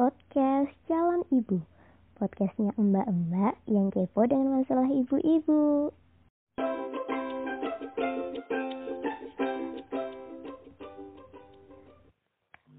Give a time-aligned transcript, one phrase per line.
[0.00, 1.60] podcast Jalan Ibu.
[2.16, 5.92] Podcastnya mbak-mbak yang kepo dengan masalah ibu-ibu.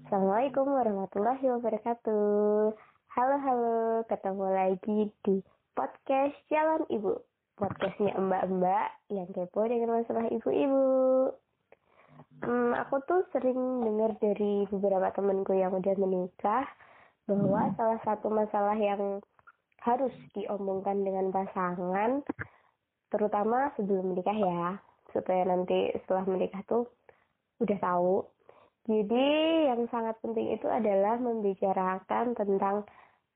[0.02, 2.74] Assalamualaikum warahmatullahi wabarakatuh.
[3.14, 5.46] Halo halo, ketemu lagi di
[5.78, 7.22] podcast Jalan Ibu.
[7.54, 10.90] Podcastnya mbak-mbak yang kepo dengan masalah ibu-ibu.
[12.42, 16.66] Hmm, aku tuh sering dengar dari beberapa temanku yang udah menikah
[17.26, 17.74] bahwa hmm.
[17.78, 19.22] salah satu masalah yang
[19.82, 22.22] harus diomongkan dengan pasangan
[23.10, 24.78] terutama sebelum menikah ya
[25.12, 26.88] supaya nanti setelah menikah tuh
[27.60, 28.24] udah tahu
[28.86, 29.26] jadi
[29.70, 32.82] yang sangat penting itu adalah membicarakan tentang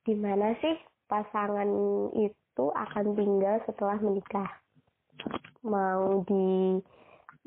[0.06, 0.74] di mana sih
[1.06, 1.70] pasangan
[2.14, 4.50] itu akan tinggal setelah menikah
[5.66, 6.78] mau di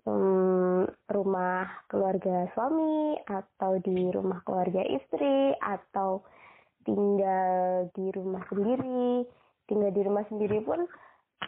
[0.09, 6.25] um, rumah keluarga suami atau di rumah keluarga istri atau
[6.83, 9.25] tinggal di rumah sendiri.
[9.69, 10.81] Tinggal di rumah sendiri pun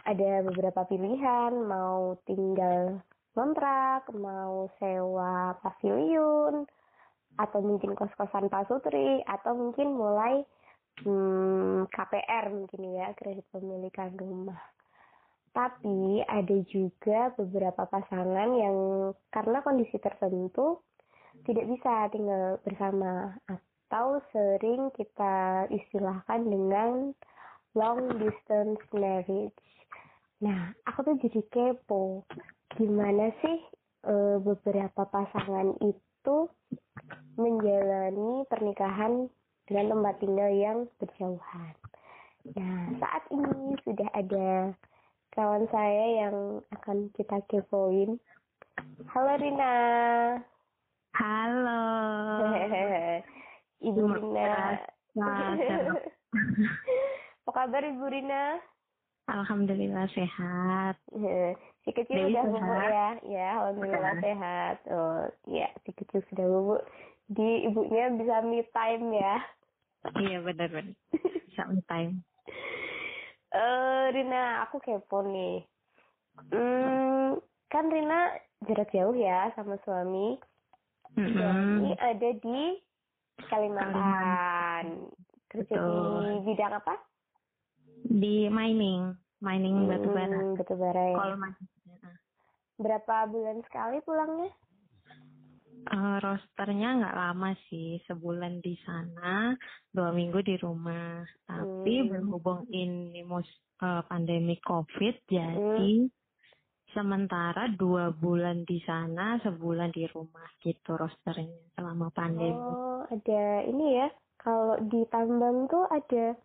[0.06, 1.52] ada beberapa pilihan.
[1.66, 6.68] Mau tinggal kontrak mau sewa pavilion
[7.40, 10.44] atau mungkin kos-kosan pasutri atau mungkin mulai
[11.00, 14.60] hmm, KPR mungkin ya kredit pemilikan rumah
[15.52, 18.76] tapi ada juga beberapa pasangan yang
[19.28, 20.80] karena kondisi tertentu
[21.44, 27.12] tidak bisa tinggal bersama atau sering kita istilahkan dengan
[27.76, 29.56] long distance marriage.
[30.40, 32.24] Nah, aku tuh jadi kepo,
[32.76, 33.58] gimana sih
[34.08, 36.36] e, beberapa pasangan itu
[37.36, 39.28] menjalani pernikahan
[39.68, 41.74] dengan tempat tinggal yang berjauhan.
[42.56, 44.74] Nah, saat ini sudah ada
[45.32, 48.20] kawan saya yang akan kita kepoin.
[49.08, 49.74] Halo Rina.
[51.16, 51.82] Halo.
[53.88, 54.76] Ibu Rina.
[57.42, 58.60] Apa kabar Ibu Rina?
[59.28, 60.96] Alhamdulillah sehat.
[61.82, 64.76] Si kecil Dewi udah bubuk ya, ya alhamdulillah sehat.
[64.86, 66.86] Oh, ya si kecil sudah bubuk.
[67.26, 69.42] Di ibunya bisa me time ya.
[70.14, 70.94] Iya benar benar.
[71.42, 72.22] Bisa me time.
[73.52, 75.64] Uh, Rina, aku kepo nih.
[76.52, 77.36] Hmm,
[77.68, 80.40] kan Rina jarak jauh ya sama suami.
[81.16, 81.32] Mm-hmm.
[81.36, 82.60] Suami ada di
[83.48, 85.12] Kalimantan.
[85.52, 86.94] Kerja di bidang apa?
[88.08, 89.12] Di mining,
[89.44, 90.40] mining hmm, batu bara.
[90.56, 91.16] Batu bara ya.
[92.80, 94.48] Berapa bulan sekali pulangnya?
[95.82, 99.50] Uh, rosternya nggak lama sih, sebulan di sana,
[99.90, 101.26] dua minggu di rumah.
[101.42, 102.08] Tapi hmm.
[102.08, 103.50] berhubung ini mus
[103.82, 106.06] uh, pandemi COVID, jadi hmm.
[106.94, 112.54] sementara dua bulan di sana, sebulan di rumah gitu rosternya selama pandemi.
[112.54, 114.08] Oh, ada ini ya.
[114.38, 116.38] Kalau di tambang tuh ada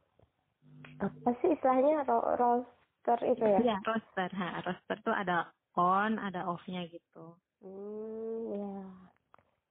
[0.98, 3.60] apa sih istilahnya atau roster itu ya?
[3.62, 4.30] Iya, roster.
[4.34, 7.38] Ha, roster tuh ada on, ada off-nya gitu.
[7.62, 9.07] Hmm, ya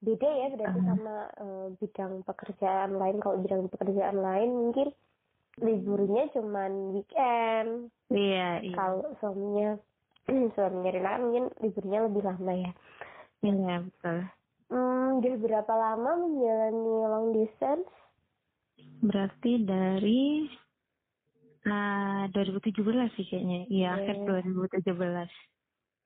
[0.07, 0.87] beda ya berarti uh.
[0.87, 4.89] sama uh, bidang pekerjaan lain kalau bidang pekerjaan lain mungkin
[5.59, 8.77] liburnya cuman weekend iya, iya.
[8.77, 9.75] kalau suaminya
[10.55, 12.73] suaminya Rina mungkin liburnya lebih lama ya
[13.43, 14.19] iya betul
[14.71, 17.91] hmm, udah berapa lama menjalani long distance
[19.03, 20.47] berarti dari
[21.67, 24.15] uh, 2017 sih kayaknya iya okay.
[24.15, 24.17] akhir
[24.87, 24.95] 2017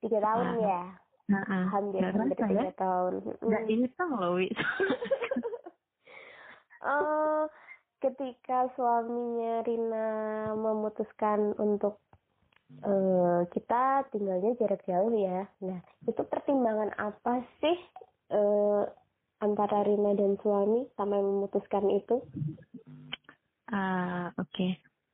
[0.01, 0.57] tiga tahun uh.
[0.65, 0.81] ya
[1.29, 2.73] Nah, hampir hampir tiga ya?
[2.75, 3.13] tahun.
[3.43, 4.47] Nggak ini tuh loh, Wi.
[6.85, 7.45] uh,
[8.03, 10.07] ketika suaminya Rina
[10.57, 12.01] memutuskan untuk
[12.81, 15.45] uh, kita tinggalnya jarak jauh ya.
[15.61, 15.79] Nah,
[16.09, 17.77] itu pertimbangan apa sih
[18.33, 18.83] uh,
[19.41, 22.25] antara Rina dan suami sampai memutuskan itu?
[23.69, 24.49] Uh, Oke.
[24.51, 24.71] Okay.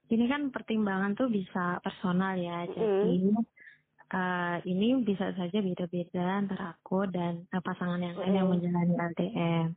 [0.07, 2.63] Ini kan pertimbangan tuh bisa personal ya.
[2.71, 3.56] Jadi mm
[4.13, 9.67] uh, ini bisa saja beda-beda antara aku dan uh, pasangan yang lain yang menjalani LDM.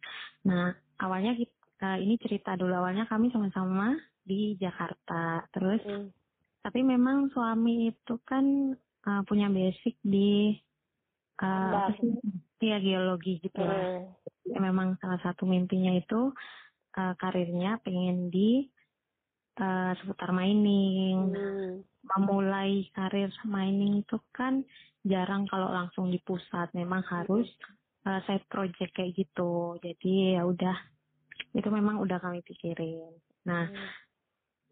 [0.47, 5.45] Nah, awalnya kita, uh, ini cerita dulu awalnya kami sama-sama di Jakarta.
[5.51, 6.09] Terus mm.
[6.63, 8.77] tapi memang suami itu kan
[9.07, 10.55] uh, punya basic di
[11.43, 11.91] uh,
[12.61, 13.63] ya geologi gitu.
[13.63, 14.61] Mm.
[14.61, 16.31] Memang salah satu mimpinya itu
[16.99, 18.67] uh, karirnya pengen di
[19.61, 21.19] uh, seputar mining.
[21.31, 21.75] Hmm.
[22.01, 24.65] Memulai karir mining itu kan
[25.05, 26.73] jarang kalau langsung di pusat.
[26.73, 27.47] Memang harus
[28.09, 29.77] uh, side project kayak gitu.
[29.85, 30.77] Jadi ya udah
[31.57, 33.13] itu memang udah kami pikirin.
[33.49, 33.89] Nah, hmm.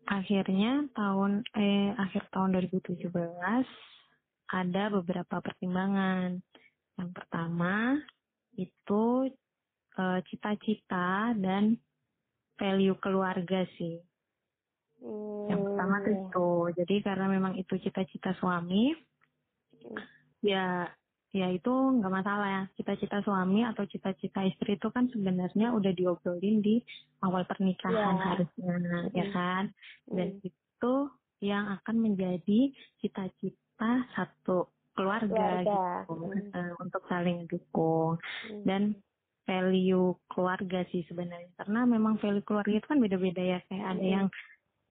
[0.08, 3.08] akhirnya tahun eh akhir tahun 2017
[4.48, 6.40] ada beberapa pertimbangan.
[6.98, 7.98] Yang pertama
[8.58, 9.30] itu
[9.98, 11.74] cita cita-cita dan
[12.58, 13.98] value keluarga sih.
[14.98, 16.20] Hmm, Yang pertama tuh iya.
[16.26, 16.48] itu.
[16.82, 18.98] Jadi karena memang itu cita-cita suami,
[19.78, 19.94] Hmm.
[20.42, 20.90] ya
[21.30, 22.62] ya itu nggak masalah ya.
[22.74, 26.82] Cita-cita suami atau cita-cita istri itu kan sebenarnya udah diobrolin di
[27.22, 28.26] awal pernikahan Ya.
[28.34, 28.74] harusnya,
[29.14, 29.32] ya Mm.
[29.32, 29.64] kan?
[30.10, 30.48] Dan Hmm.
[30.50, 30.94] itu
[31.38, 34.66] yang akan menjadi cita-cita satu
[34.98, 35.78] keluarga, Keluarga.
[36.02, 36.50] gitu Hmm.
[36.50, 38.64] eh, untuk saling dukung Hmm.
[38.66, 38.82] dan
[39.46, 44.12] value keluarga sih sebenarnya karena memang value keluarga itu kan beda-beda ya kayak ada Mm.
[44.12, 44.26] yang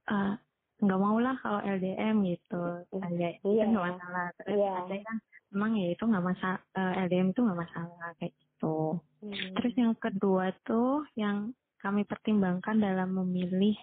[0.07, 0.33] eh,
[0.77, 3.63] nggak mau lah kalau LDM gitu kayak itu Iya.
[3.65, 4.71] nggak masalah terus Iya.
[4.77, 5.17] ada yang
[5.49, 6.59] memang ya itu nggak masalah
[6.97, 8.77] LDM itu nggak masalah kayak gitu
[9.17, 9.33] Hmm.
[9.57, 13.73] terus yang kedua tuh yang kami pertimbangkan dalam memilih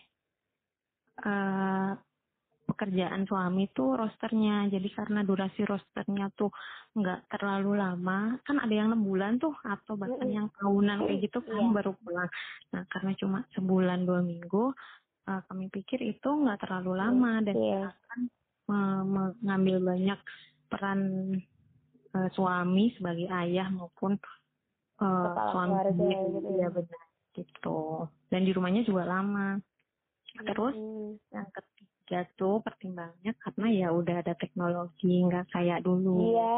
[1.20, 1.92] eh
[2.64, 6.48] pekerjaan suami tuh rosternya jadi karena durasi rosternya tuh
[6.94, 11.38] nggak terlalu lama kan ada yang enam bulan tuh atau bahkan yang tahunan kayak gitu
[11.44, 11.74] kan Iya.
[11.76, 12.30] baru pulang
[12.72, 14.72] nah karena cuma sebulan dua minggu
[15.24, 17.82] eh, kami pikir itu nggak terlalu lama dan Iya.
[17.88, 18.20] akan
[18.64, 20.20] me- mengambil banyak
[20.68, 21.00] peran
[22.14, 24.14] eh, suami sebagai ayah maupun
[24.94, 26.62] Kepala suami keluarga gitu ya.
[26.62, 27.04] ya benar
[27.34, 27.80] gitu
[28.30, 29.58] dan di rumahnya juga lama
[30.46, 31.18] terus Hmm.
[31.34, 36.54] yang ketiga tuh pertimbangannya karena ya udah ada teknologi nggak kayak dulu Iya,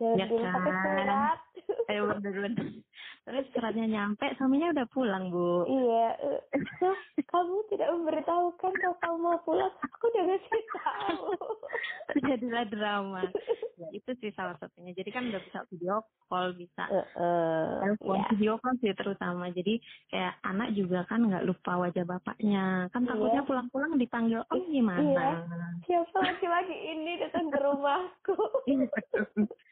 [0.00, 0.80] jangan Ya dulu pakai kan?
[0.82, 1.38] surat.
[1.86, 2.66] eh bener-bener
[3.20, 6.16] terus suratnya nyampe suaminya udah pulang bu Iya,
[6.80, 9.68] Hah, kamu tidak memberitahukan kalau kamu mau pulang.
[9.70, 11.24] Aku udah ngasih tahu.
[12.26, 13.22] jadilah drama
[13.76, 18.26] ya itu sih salah satunya jadi kan udah bisa video call bisa Heeh, telepon iya.
[18.30, 23.40] video call sih terutama jadi kayak anak juga kan nggak lupa wajah bapaknya kan takutnya
[23.40, 23.48] Iya.
[23.48, 25.30] pulang-pulang dipanggil om gimana Iya.
[25.86, 28.36] Siapa laki-laki ini datang ke rumahku?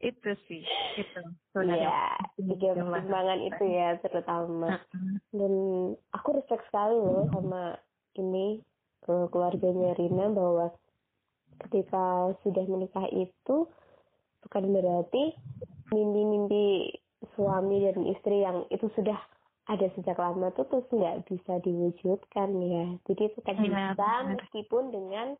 [0.00, 0.64] itu sih
[0.96, 1.20] itu
[1.60, 3.38] Iya, ada tiga pertimbangan.
[3.42, 4.80] itu ya terutama.
[5.34, 5.52] Dan
[6.14, 7.74] aku respect sekali loh sama
[8.16, 8.62] ini
[9.02, 10.70] ke keluarganya Rina bahwa
[11.66, 13.66] ketika sudah menikah itu
[14.46, 15.36] bukan berarti
[15.90, 16.96] mimpi-mimpi
[17.36, 19.18] suami dan istri yang itu sudah
[19.68, 22.86] ada sejak lama tuh terus nggak bisa diwujudkan ya.
[23.10, 24.08] Jadi itu kan Iya, bisa
[24.38, 25.36] meskipun dengan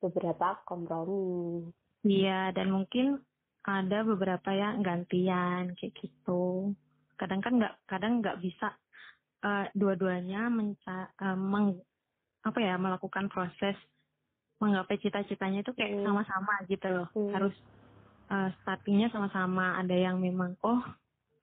[0.00, 1.68] beberapa kompromi.
[2.06, 3.20] Iya, dan mungkin
[3.64, 6.72] ada beberapa yang gantian kayak gitu.
[7.20, 8.72] Kadang kan nggak, kadang nggak bisa
[9.40, 11.80] eh, dua-duanya menca, eh, meng,
[12.44, 13.76] apa ya melakukan proses
[14.60, 16.04] menggapai cita-citanya itu kayak Hmm.
[16.12, 17.08] sama-sama gitu loh.
[17.16, 17.32] Hmm.
[17.32, 17.56] Harus
[18.30, 19.80] eh, startingnya sama-sama.
[19.80, 20.84] Ada yang memang oh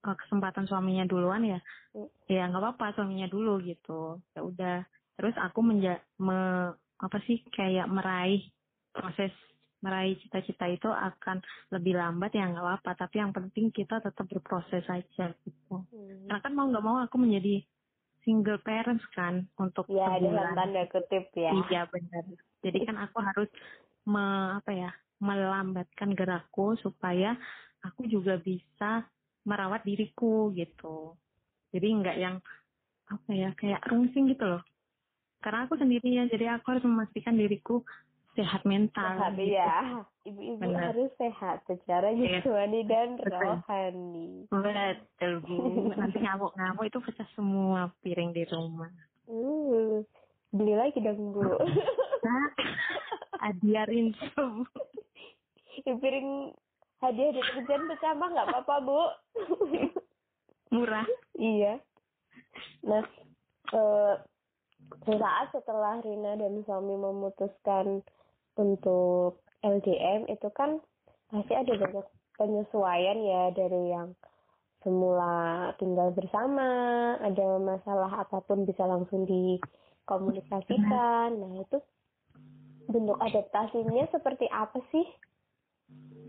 [0.06, 1.60] eh, kesempatan suaminya duluan ya,
[1.94, 2.10] Hmm.
[2.30, 4.22] ya nggak apa-apa suaminya dulu gitu.
[4.38, 4.78] Ya udah.
[5.18, 6.69] Terus aku menja, me,
[7.02, 8.46] apa sih kayak meraih
[8.94, 9.34] proses
[9.77, 11.38] meraih cita-cita itu akan
[11.69, 12.91] lebih lambat ya nggak apa-apa.
[12.97, 15.75] Tapi yang penting kita tetap berproses aja gitu.
[15.88, 16.25] Hmm.
[16.27, 17.62] karena kan mau nggak mau aku menjadi
[18.25, 20.53] single parents kan untuk Ya dalam sebulan.
[20.57, 21.51] tanda kutip ya.
[21.69, 22.24] iya benar.
[22.59, 23.50] Jadi kan aku harus
[24.03, 24.25] me,
[24.59, 27.38] apa ya melambatkan gerakku supaya
[27.81, 29.06] aku juga bisa
[29.47, 31.15] merawat diriku gitu.
[31.71, 32.35] Jadi nggak yang
[33.07, 34.63] apa ya kayak rungsing gitu loh.
[35.39, 37.85] Karena aku sendirian jadi aku harus memastikan diriku
[38.38, 39.57] sehat mental Sehat gitu.
[39.57, 40.06] ya.
[40.24, 40.94] Ibu-ibu Benar.
[40.94, 42.39] harus sehat secara Iya.
[42.39, 43.42] jasmani dan Betul.
[43.42, 44.30] rohani.
[44.45, 45.56] Betul bu,
[45.98, 48.94] nanti ngamuk-ngamuk itu pecah semua piring di rumah.
[49.25, 50.06] Hmm.
[50.54, 51.42] Beli lagi dong bu.
[53.40, 54.64] Adiarin bu.
[55.83, 56.54] Ya, piring
[57.00, 59.02] hadiah dari kerjaan mah nggak apa-apa bu.
[60.68, 61.06] Murah.
[61.33, 61.80] iya.
[62.83, 63.04] Nah,
[63.71, 64.14] eh,
[65.50, 68.04] setelah Rina dan suami memutuskan
[68.57, 70.81] untuk LDM itu kan
[71.31, 72.06] pasti ada banyak
[72.37, 74.14] penyesuaian ya dari yang
[74.85, 76.69] semula tinggal bersama,
[77.19, 81.35] ada masalah apa pun bisa langsung dikomunikasikan.
[81.35, 81.81] Nah, itu
[82.87, 85.07] bentuk adaptasinya seperti apa sih?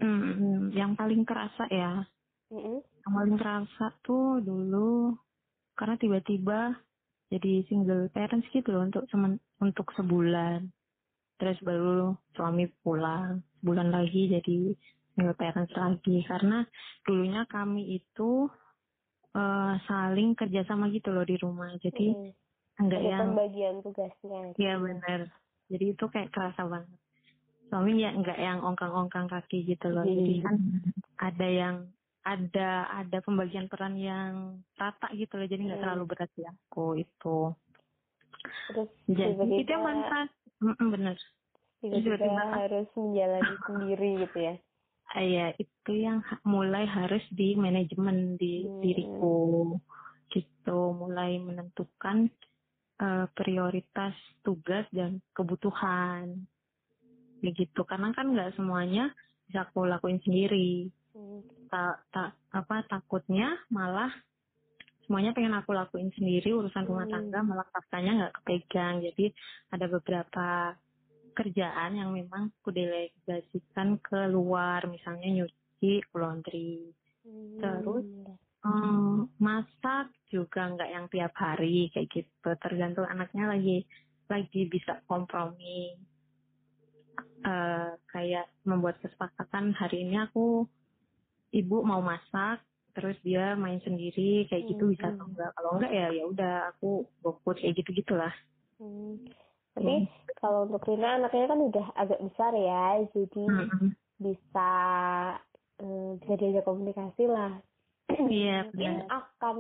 [0.03, 2.03] Hmm, yang paling kerasa ya,
[2.51, 2.83] Mm-mm.
[2.83, 5.15] yang paling kerasa tuh dulu
[5.79, 6.75] karena tiba-tiba
[7.31, 10.73] jadi single parents gitu loh untuk semen, untuk sebulan.
[11.39, 14.59] Terus baru suami pulang, sebulan lagi jadi
[15.15, 16.67] single parents lagi karena
[17.07, 18.51] dulunya kami itu
[19.35, 21.71] eh, saling kerjasama gitu loh di rumah.
[21.79, 22.35] Jadi Mm-mm.
[22.79, 24.41] enggak Ada yang pembagian tugasnya.
[24.59, 25.21] Iya benar.
[25.69, 26.99] Jadi itu kayak kerasa banget.
[27.69, 30.03] Suami ya nggak yang ongkang-ongkang kaki gitu loh.
[30.07, 30.57] Jadi kan
[31.21, 31.77] ada yang
[32.25, 35.47] ada ada pembagian peran yang rata gitu loh.
[35.47, 35.85] Jadi nggak Hmm.
[35.87, 37.39] terlalu berat di aku itu.
[38.69, 40.38] Terus Jadi tiba-tiba itu yang paling kerasa.
[40.59, 41.17] Mm-mm, bener.
[41.79, 44.55] tiba-tiba tiba-tiba harus menjalani sendiri gitu ya.
[45.15, 48.81] Ah, Iya itu yang mulai harus di manajemen di Hmm.
[48.83, 49.39] diriku
[50.29, 50.79] gitu.
[50.93, 52.29] Mulai menentukan
[53.01, 56.45] uh, prioritas tugas dan kebutuhan
[57.39, 59.15] begitu karena kan nggak semuanya
[59.47, 61.71] bisa aku lakuin sendiri hmm.
[61.71, 64.11] tak tak apa takutnya malah
[65.09, 67.15] semuanya pengen aku lakuin sendiri urusan rumah hmm.
[67.17, 69.01] tangga malah faktanya nggak kepegang.
[69.01, 69.33] Jadi
[69.73, 70.77] ada beberapa
[71.33, 74.85] kerjaan yang memang aku delegasikan ke luar.
[74.85, 76.93] Misalnya nyuci laundry.
[77.29, 77.61] Hmm.
[77.61, 78.09] terus
[78.65, 82.51] um, masak juga nggak yang tiap hari kayak gitu.
[82.61, 83.89] Tergantung anaknya lagi
[84.29, 85.97] lagi bisa kompromi.
[87.39, 90.67] Uh, kayak membuat kesepakatan hari ini aku
[91.55, 92.61] ibu mau masak
[92.99, 94.93] terus dia main sendiri kayak gitu hmm.
[94.99, 98.35] bisa atau enggak kalau enggak ya ya udah aku bokut kayak gitu gitulah
[98.83, 99.23] hmm.
[99.79, 100.11] tapi hmm.
[100.43, 103.91] kalau untuk Rina anaknya kan udah agak besar ya jadi hmm.
[104.19, 104.71] bisa
[105.79, 107.63] um, bisa diajak komunikasi lah
[108.35, 109.57] iya mungkin akan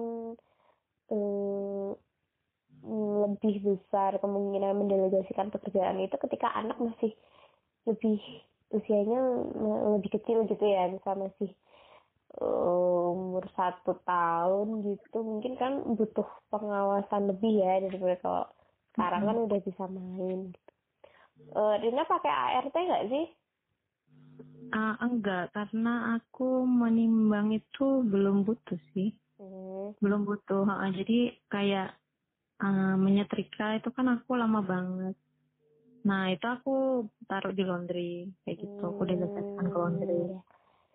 [1.14, 1.94] um,
[3.22, 7.14] lebih besar kemungkinan mendelegasikan pekerjaan itu ketika anak masih
[7.86, 8.18] lebih
[8.74, 9.18] usianya
[9.94, 11.54] lebih kecil gitu ya misal masih
[13.14, 18.44] umur satu tahun gitu mungkin kan butuh pengawasan lebih ya daripada kalau
[18.96, 20.72] sekarang kan udah bisa main gitu.
[21.54, 23.26] Uh, Rina pakai ART nggak sih?
[24.68, 29.16] Uh, enggak, karena aku menimbang itu belum butuh sih.
[29.38, 29.94] Hmm.
[30.02, 30.66] Belum butuh.
[30.66, 31.94] Uh, jadi kayak
[32.60, 35.16] uh, menyetrika itu kan aku lama banget.
[36.04, 38.82] Nah itu aku taruh di laundry kayak gitu.
[38.82, 38.92] Hmm.
[38.92, 40.20] Aku delegasikan ke laundry.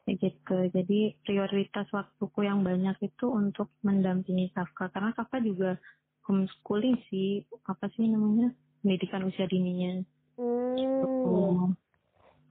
[0.03, 0.57] Hmm gitu.
[0.75, 4.91] Jadi prioritas waktuku yang banyak itu untuk mendampingi Kafka.
[4.91, 5.79] Karena Kafka juga
[6.27, 7.48] homeschooling sih.
[7.63, 8.51] Apa sih namanya?
[8.83, 10.03] Pendidikan usia dininya.
[10.33, 10.74] Hmm.
[10.74, 11.36] Gitu.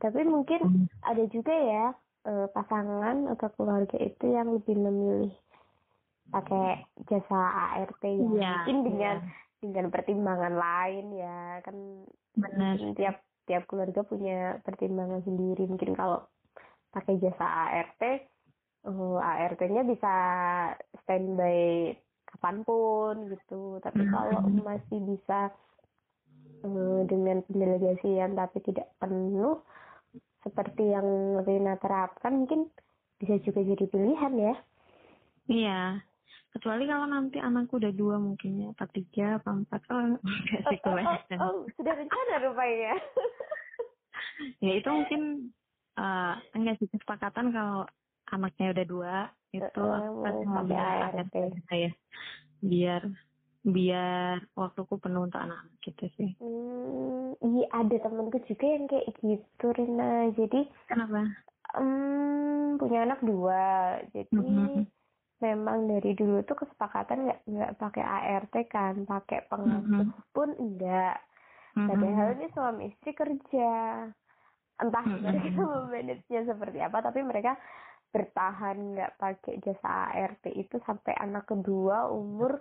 [0.03, 0.87] tapi mungkin hmm.
[1.07, 1.87] ada juga ya
[2.27, 5.35] eh, pasangan atau keluarga itu yang lebih memilih
[6.31, 7.39] pakai jasa
[7.79, 9.31] ART ya, ya mungkin dengan ya.
[9.63, 11.39] dengan pertimbangan lain ya.
[11.63, 11.77] Kan
[12.35, 12.79] benar.
[12.99, 15.67] tiap tiap keluarga punya pertimbangan sendiri.
[15.71, 16.27] Mungkin kalau
[16.93, 18.03] pakai jasa ART
[18.87, 20.15] uh, ART-nya bisa
[21.05, 21.91] standby
[22.29, 23.79] kapan pun gitu.
[23.83, 24.11] Tapi hmm.
[24.13, 25.53] kalau masih bisa
[26.67, 29.61] uh, dengan pendelegasian tapi tidak penuh
[30.43, 32.67] seperti yang Rina terapkan mungkin
[33.23, 34.55] bisa juga jadi pilihan ya.
[35.47, 35.81] Iya.
[36.53, 40.79] Kecuali kalau nanti anakku udah dua mungkin ya apa tiga apa empat oh enggak sih
[40.85, 42.95] oh, oh, oh, oh, sudah rencana rupanya.
[44.59, 45.53] Ya itu mungkin
[45.99, 47.85] uh, enggak sih kesepakatan kalau
[48.33, 49.17] anaknya udah dua
[49.53, 50.25] itu uh,
[50.73, 51.37] ART
[51.69, 51.93] saya
[52.65, 53.05] biar
[53.63, 56.31] biar waktuku penuh untuk anak-anak gitu sih.
[56.43, 60.35] Hmm, iya ada temenku juga yang kayak gitu Rina.
[60.35, 61.31] Jadi kenapa?
[61.79, 64.03] Um, punya anak dua.
[64.11, 64.83] Jadi mm-hmm.
[65.47, 70.35] memang dari dulu tuh kesepakatan nggak nggak pakai ART kan, pakai pengasuh mm-hmm.
[70.35, 71.23] pun enggak.
[71.79, 71.89] Mm-hmm.
[71.89, 73.71] Padahal ini suami istri kerja
[74.83, 75.23] entah hmm.
[75.23, 77.55] mereka memanagenya seperti apa tapi mereka
[78.13, 82.61] bertahan nggak pakai jasa ART itu sampai anak kedua umur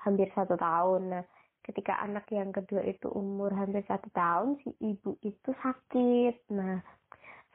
[0.00, 1.24] hampir satu tahun nah
[1.60, 6.80] ketika anak yang kedua itu umur hampir satu tahun si ibu itu sakit nah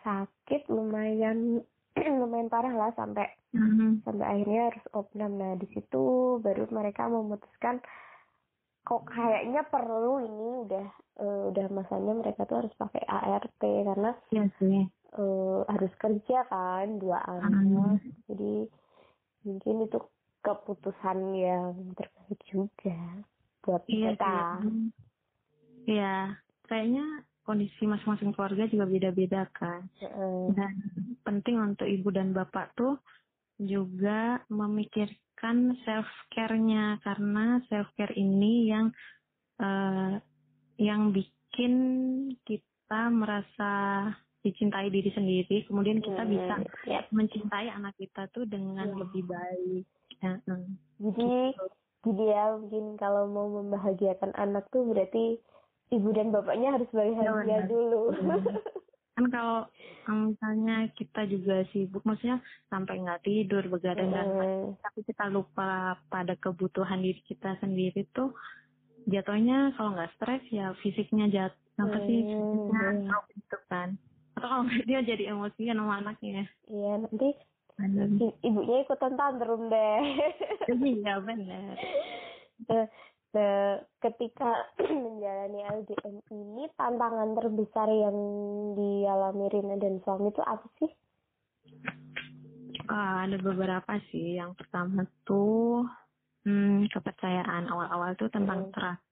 [0.06, 1.66] sakit lumayan
[2.22, 3.26] lumayan parah lah sampai
[3.58, 4.06] mm-hmm.
[4.06, 7.82] sampai akhirnya harus opnam nah di situ baru mereka memutuskan
[8.86, 10.88] kok kayaknya perlu ini udah
[11.18, 14.86] uh, udah masanya mereka tuh harus pakai ART karena ya sih.
[15.16, 17.98] Uh, harus kerja kan dua anak hmm.
[18.30, 18.54] jadi
[19.48, 20.00] mungkin itu
[20.44, 23.00] keputusan yang terbaik juga
[23.66, 24.38] buat iya, kita
[25.90, 26.16] iya
[26.70, 30.52] kayaknya kondisi masing-masing keluarga juga beda-beda kan uh.
[30.54, 30.76] dan
[31.26, 33.00] penting untuk ibu dan bapak tuh
[33.56, 34.44] juga
[35.36, 38.88] memikirkan self care-nya karena self care ini yang
[39.60, 40.16] uh,
[40.80, 41.74] yang bikin
[42.48, 44.12] kita merasa
[44.44, 47.02] dicintai diri sendiri kemudian kita hmm, bisa ya.
[47.12, 48.96] mencintai anak kita tuh dengan ya.
[48.96, 49.86] lebih baik
[50.22, 50.70] ya, hmm.
[51.02, 51.66] jadi gitu.
[52.06, 55.42] jadi ya mungkin kalau mau membahagiakan anak tuh berarti
[55.90, 58.14] ibu dan bapaknya harus bahagia ya, dulu
[59.16, 59.60] kan kalau
[60.12, 64.76] misalnya kita juga sibuk maksudnya sampai nggak tidur begadang dan mm.
[64.84, 68.36] tapi kita lupa pada kebutuhan diri kita sendiri tuh
[69.08, 73.90] jatuhnya kalau nggak stres ya fisiknya jat apa sih fisiknya drop itu kan.
[74.36, 76.44] Atau kalau nggak dia jadi emosi sama anaknya.
[76.68, 77.30] Iya nanti
[78.44, 80.00] ibunya ikutan tantrum deh.
[80.76, 81.76] Iya benar
[83.36, 84.72] Nah, ketika
[85.06, 88.18] menjalani LDM ini tantangan terbesar yang
[88.80, 90.92] dialami Rina dan suami itu apa sih?
[92.88, 94.40] Uh, ada beberapa sih.
[94.40, 95.84] Yang pertama tuh
[96.48, 98.74] hmm, kepercayaan awal-awal tuh tentang Hmm.
[98.74, 99.04] trust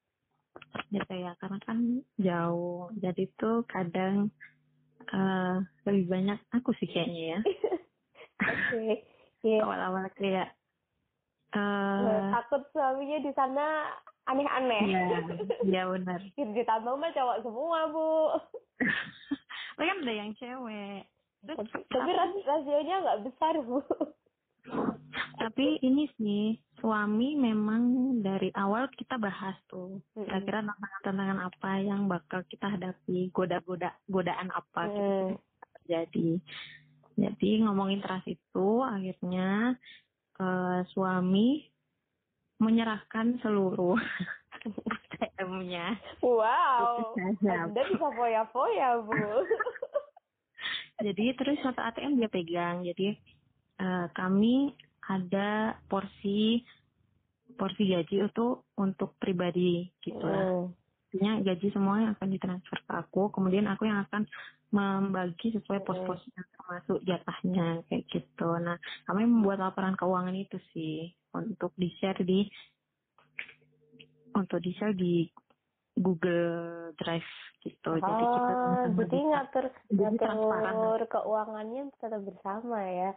[0.93, 1.77] gitu ya karena kan
[2.21, 4.29] jauh jadi tuh kadang
[5.09, 5.55] eh,
[5.89, 7.39] lebih banyak aku sih kayaknya ya
[8.53, 8.83] Oke.
[9.43, 9.59] Iya.
[9.59, 10.55] awal-awal kayak
[11.51, 13.91] eh takut suaminya di sana
[14.25, 14.83] aneh-aneh.
[14.85, 15.05] Iya,
[15.69, 16.19] iya benar.
[16.33, 18.09] Kerja tambang mah cowok semua, Bu.
[19.73, 21.09] Tapi kan ada yang cewek.
[21.43, 23.79] Terus, Tapi, tapi ras- rasionya nggak besar, Bu.
[25.35, 26.45] tapi ini sih
[26.79, 27.83] suami memang
[28.17, 34.87] dari awal kita bahas tuh kira-kira tantangan-tantangan apa yang bakal kita hadapi goda-goda godaan apa
[34.87, 35.35] gitu Hmm.
[35.75, 36.29] terjadi
[37.19, 39.75] jadi ngomongin trust itu akhirnya
[40.39, 41.67] eh, suami
[42.63, 43.99] menyerahkan seluruh
[45.13, 47.11] ATM-nya Wow.
[47.43, 49.43] Anda bisa foya-foya, Bu.
[50.99, 53.19] jadi terus satu ATM dia pegang jadi
[53.77, 54.71] eh, kami
[55.03, 56.63] ada porsi
[57.53, 58.47] porsi gaji itu
[58.79, 60.71] untuk pribadi gitu lah Hmm.
[61.13, 64.25] artinya gaji semua yang akan ditransfer ke aku kemudian aku yang akan
[64.73, 65.85] membagi sesuai Mm.
[65.85, 72.21] pos-posnya termasuk jatahnya kayak gitu nah kami membuat laporan keuangan itu sih untuk di share
[72.21, 72.45] di
[74.33, 75.29] untuk di share di
[75.93, 76.53] Google
[76.95, 77.29] Drive
[77.61, 80.63] gitu jadi kita Oh, jadi bisa- ngatur jadi transparan.
[80.67, 83.11] ngatur keuangannya tetap bersama ya.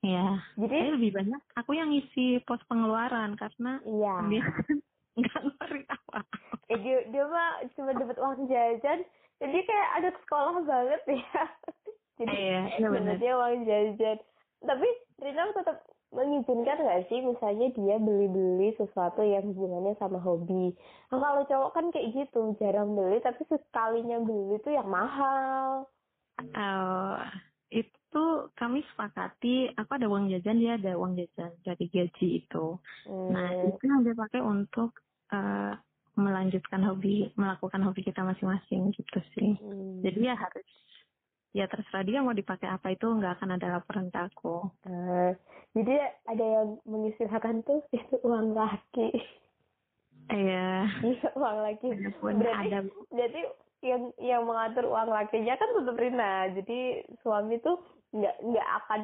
[0.00, 0.26] ya
[0.56, 4.14] Jadi Saya lebih banyak aku yang ngisi pos pengeluaran karena iya.
[4.24, 4.42] dia
[5.18, 6.20] nggak ngeluarin apa.
[6.68, 9.02] Eh, dia, dia mah cuma dapat uang jajan,
[9.36, 11.42] jadi kayak anak sekolah banget ya.
[12.22, 13.18] jadi Iya, iya benar.
[13.18, 14.18] dapatnya uang jajan.
[14.60, 15.76] Tapi Rina tetap
[16.08, 20.72] mengizinkan nggak sih misalnya dia beli-beli sesuatu yang hubungannya sama hobi.
[21.12, 25.84] Nah, kalau cowok kan kayak gitu, jarang beli tapi sekalinya beli itu yang mahal.
[26.38, 27.18] Eh,
[27.68, 28.24] itu
[28.56, 32.66] kami sepakati aku ada uang jajan dia ada uang jajan dari gaji itu.
[33.28, 33.68] Nah Hmm.
[33.68, 34.96] itu yang dia pakai untuk
[35.28, 35.74] eh,
[36.16, 39.60] melanjutkan hobi melakukan hobi kita masing-masing gitu sih.
[39.60, 40.00] Hmm.
[40.00, 40.66] Jadi ya harus
[41.56, 44.68] ya terserah dia mau dipakai apa itu nggak akan ada laporan ke aku.
[44.84, 45.32] Ah,
[45.72, 45.94] jadi
[46.28, 49.08] ada yang mengistilahkan tuh itu uang laki.
[50.28, 50.92] Iya.
[51.00, 51.88] Iya, uang laki.
[51.88, 53.42] Walaupun Berarti, ada berarti
[53.80, 56.32] yang yang mengatur uang lakinya kan tetap Rina.
[56.52, 56.78] Jadi
[57.24, 57.80] suami tuh
[58.12, 59.02] nggak nggak akan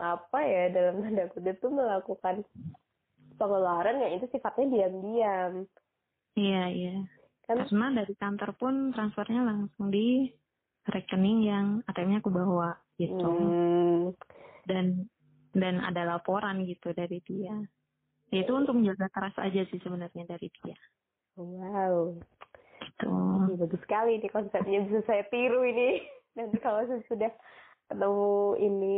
[0.00, 2.44] apa ya dalam tanda kutip tuh melakukan
[3.38, 5.52] pengeluaran yang itu sifatnya diam-diam.
[6.34, 6.96] iya iya.
[7.48, 10.28] Kan Karena dari kantor pun transfernya langsung di
[10.88, 13.28] rekening yang ATM-nya aku bawa gitu.
[13.28, 14.16] hmm,
[14.64, 15.08] Dan
[15.56, 17.56] dan ada laporan gitu dari dia.
[18.28, 20.76] Ya, itu untuk menjaga trust aja sih sebenarnya dari dia.
[21.36, 22.12] wow.
[22.78, 23.08] Gitu.
[23.08, 26.04] Ini bagus sekali nih konsepnya bisa saya tiru ini.
[26.36, 27.32] Nanti kalau saya sudah
[27.88, 28.96] ketemu ini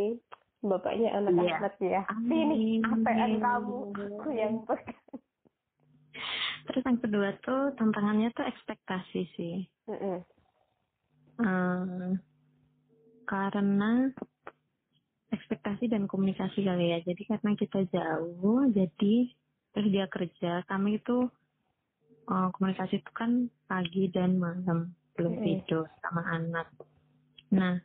[0.61, 2.03] bapaknya anak-anak ya.
[2.27, 3.07] Sini Amin.
[3.07, 5.09] ATM kamu, aku yang pegang.
[6.69, 9.57] Terus yang kedua tuh tantangannya tuh ekspektasi sih.
[9.89, 10.21] Mm-mm.
[11.41, 12.13] Eh,
[13.25, 13.93] karena
[15.31, 16.99] ekspektasi dan komunikasi kali ya.
[17.07, 19.15] Jadi karena kita jauh, jadi
[19.71, 21.31] terus dia kerja, kami itu
[22.31, 25.45] eh, komunikasi itu kan pagi dan malam belum Mm.
[25.45, 26.67] tidur sama anak.
[27.51, 27.83] Nah,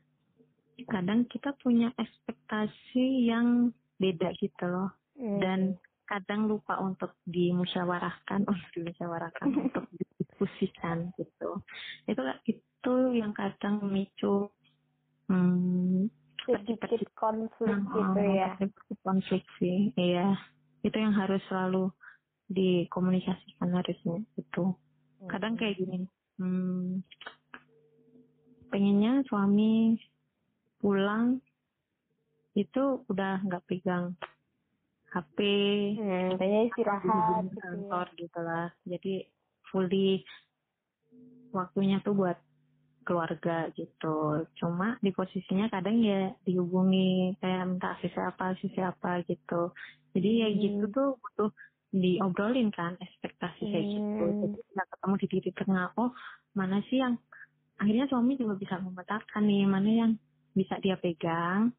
[0.87, 4.91] kadang kita punya ekspektasi yang beda gitu loh.
[5.15, 5.39] Hmm.
[5.39, 5.59] Dan
[6.05, 11.63] kadang lupa untuk dimusyawarahkan, untuk dimusyawarahkan, untuk didiskusikan gitu.
[12.05, 12.64] Itu itu
[13.19, 14.49] yang kadang memicu
[15.31, 16.07] hmm,
[16.45, 18.53] sedikit konflik gitu Oh, ya.
[19.01, 20.37] konflik sih, iya.
[20.85, 21.89] Itu yang harus selalu
[22.51, 24.65] dikomunikasikan harusnya itu.
[25.25, 26.05] Kadang kayak gini,
[26.37, 27.01] hmm,
[28.69, 29.97] pengennya suami
[30.77, 31.41] pulang
[32.53, 34.13] itu udah nggak pegang
[35.09, 35.37] HP,
[35.95, 37.63] Hmm, kayaknya istirahat gitu ya.
[37.63, 38.67] kantor gitu lah.
[38.83, 39.13] Jadi
[39.71, 40.21] fully
[41.55, 42.37] waktunya tuh buat
[43.05, 44.43] keluarga gitu.
[44.57, 49.71] Cuma di posisinya kadang ya dihubungi kayak minta sisi apa, sisi apa gitu.
[50.17, 50.59] Jadi ya Hmm.
[50.59, 51.49] gitu tuh butuh
[51.95, 54.23] diobrolin kan ekspektasi kayak gitu.
[54.25, 54.39] Hmm.
[54.43, 55.87] Jadi nggak ketemu di titik tengah.
[55.95, 56.11] Oh
[56.57, 57.15] mana sih yang
[57.77, 60.11] akhirnya suami juga bisa memetakan nih mana yang
[60.55, 61.75] bisa dia pegang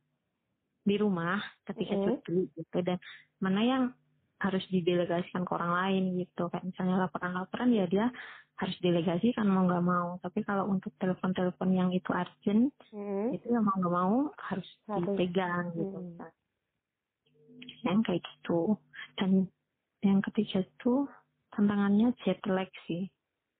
[0.86, 2.04] di rumah ketika Mhm.
[2.22, 3.00] cuti gitu dan
[3.42, 3.82] mana yang
[4.46, 8.06] harus didelegasikan ke orang lain gitu kayak misalnya laporan-laporan ya dia
[8.56, 13.34] harus delegasikan mau nggak mau tapi kalau untuk telepon-telepon yang itu urgent Hmm.
[13.34, 16.16] itu ya mau nggak mau harus, dipegang gitu Hmm.
[16.16, 16.32] kan.
[17.84, 18.78] yang kayak gitu
[19.18, 19.30] dan
[20.00, 21.04] yang ketiga itu
[21.52, 23.10] tantangannya jet lag sih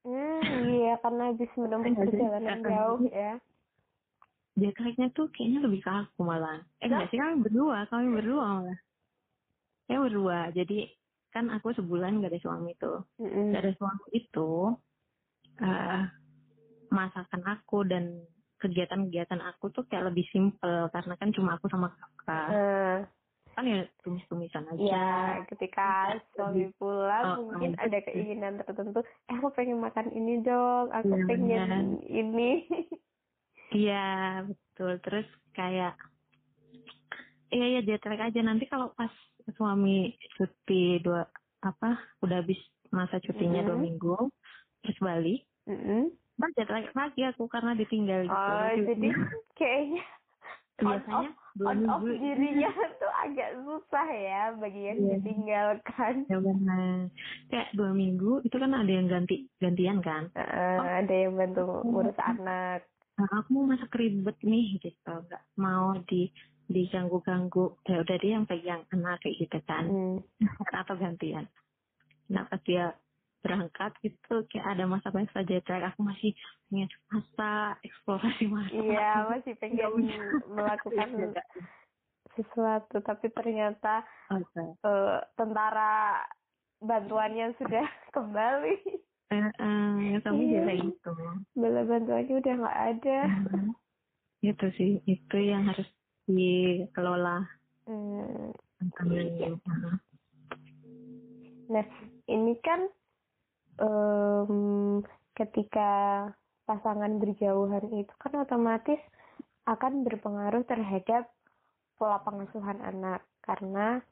[0.06, 0.38] Hmm,
[0.70, 2.70] iya karena habis menempuh perjalanan Enggak.
[2.70, 3.32] jauh ya.
[4.56, 8.44] jet lagnya tuh kayaknya lebih ke aku malah eh enggak sih kami berdua kami berdua
[8.62, 8.78] malah
[9.86, 10.90] ya berdua jadi
[11.30, 13.04] kan aku sebulan gak ada suami tuh.
[13.20, 13.52] Mm-mm.
[13.52, 14.50] gak ada suami itu
[15.60, 16.02] eh
[16.90, 18.24] masakan aku dan
[18.56, 20.88] kegiatan-kegiatan aku tuh kayak lebih simpel.
[20.90, 22.48] Karena kan cuma aku sama kakak.
[22.56, 22.98] Eh,
[23.52, 24.80] kan ya tumis-tumisan aja.
[24.80, 25.08] Ya
[25.48, 29.00] ketika suami pulang Oh, mungkin oh, ada keinginan tertentu.
[29.28, 30.92] Eh aku pengen makan ini dong.
[30.92, 32.04] Aku Iya, pengen benar.
[32.08, 32.50] ini.
[33.74, 34.06] Iya
[34.48, 34.92] betul.
[35.04, 35.94] Terus kayak
[37.52, 38.40] iya ya jet lag aja.
[38.40, 39.12] Nanti kalau pas
[39.52, 39.96] suami
[40.34, 41.26] cuti dua
[41.60, 43.84] apa udah habis masa cutinya dua Mhm.
[43.84, 44.16] minggu
[44.80, 46.14] terus balik Mm-mm.
[46.36, 48.34] Nah, jet lag lagi aku karena ditinggal gitu.
[48.36, 49.08] oh jadi
[49.54, 50.04] kayaknya
[50.76, 55.10] on biasanya dua on off minggu dirinya tuh agak susah ya bagi yang Iya.
[55.16, 56.98] ditinggalkan ya benar
[57.48, 62.18] kayak dua minggu itu kan ada yang ganti gantian kan Eh, ada yang bantu ngurus
[62.20, 62.84] anak
[63.16, 66.28] nah, aku mau masak ribet nih gitu nggak mau di
[66.66, 69.84] diganggu ganggu ya udah dia yang pegang anak kayak gitu kan.
[69.86, 70.18] Hmm.
[70.82, 71.46] atau gantian.
[72.26, 72.94] Nah pas dia
[73.46, 76.34] berangkat gitu kayak ada masa-masa jet lag aku masih
[76.66, 80.02] pengen masak eksplorasi masak iya masih pengen
[80.50, 81.42] melakukan Iya,
[82.34, 84.02] sesuatu tapi ternyata
[84.34, 84.74] Oke.
[84.82, 86.26] eh, tentara
[86.82, 87.86] bantuannya sudah
[88.18, 88.74] kembali.
[89.30, 89.46] Eh,
[90.10, 90.90] yang kami Iya.
[90.90, 91.10] gitu
[91.54, 93.18] bala bantuannya udah nggak ada.
[94.42, 95.86] Itu sih itu yang harus
[96.26, 97.46] dikelola.
[97.86, 98.50] Hmm.
[98.76, 99.56] tantangannya
[101.66, 101.82] nah
[102.30, 102.86] ini kan
[103.82, 105.02] em,
[105.34, 105.90] ketika
[106.66, 108.98] pasangan berjauhan itu kan otomatis
[109.66, 111.30] akan berpengaruh terhadap
[111.98, 113.22] pola pengasuhan anak.
[113.46, 114.02] Karena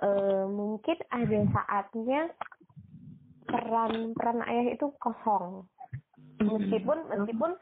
[0.00, 2.32] eh, mungkin ada saatnya
[3.44, 5.68] peran peran ayah itu kosong.
[6.40, 7.52] Meskipun meskipun